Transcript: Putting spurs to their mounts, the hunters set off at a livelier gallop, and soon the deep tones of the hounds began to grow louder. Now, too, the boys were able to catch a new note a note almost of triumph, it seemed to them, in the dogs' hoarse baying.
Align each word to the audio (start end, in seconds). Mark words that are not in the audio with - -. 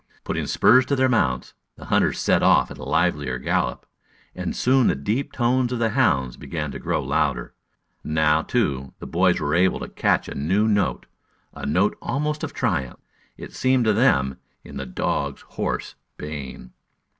Putting 0.23 0.47
spurs 0.47 0.83
to 0.87 0.95
their 0.95 1.07
mounts, 1.09 1.53
the 1.75 1.85
hunters 1.85 2.17
set 2.17 2.41
off 2.41 2.71
at 2.71 2.79
a 2.79 2.83
livelier 2.83 3.37
gallop, 3.37 3.85
and 4.33 4.55
soon 4.55 4.87
the 4.87 4.95
deep 4.95 5.31
tones 5.31 5.71
of 5.71 5.77
the 5.77 5.91
hounds 5.91 6.37
began 6.37 6.71
to 6.71 6.79
grow 6.79 7.03
louder. 7.03 7.53
Now, 8.03 8.41
too, 8.41 8.95
the 8.97 9.05
boys 9.05 9.39
were 9.39 9.53
able 9.53 9.79
to 9.79 9.87
catch 9.89 10.27
a 10.27 10.33
new 10.33 10.67
note 10.67 11.05
a 11.53 11.67
note 11.67 11.95
almost 12.01 12.43
of 12.43 12.51
triumph, 12.51 12.99
it 13.37 13.53
seemed 13.53 13.85
to 13.85 13.93
them, 13.93 14.39
in 14.63 14.77
the 14.77 14.87
dogs' 14.87 15.41
hoarse 15.49 15.93
baying. 16.17 16.71